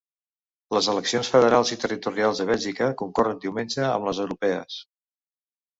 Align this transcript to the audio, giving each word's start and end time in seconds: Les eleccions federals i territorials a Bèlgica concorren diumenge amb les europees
Les 0.75 0.87
eleccions 0.93 1.29
federals 1.33 1.73
i 1.77 1.79
territorials 1.83 2.41
a 2.45 2.49
Bèlgica 2.53 2.91
concorren 3.03 3.45
diumenge 3.45 3.87
amb 3.93 4.11
les 4.11 4.27
europees 4.27 4.85